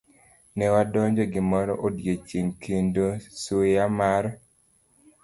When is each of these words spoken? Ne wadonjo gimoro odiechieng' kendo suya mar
Ne 0.57 0.65
wadonjo 0.73 1.23
gimoro 1.33 1.73
odiechieng' 1.85 2.55
kendo 2.63 3.05
suya 3.41 3.85
mar 3.99 4.23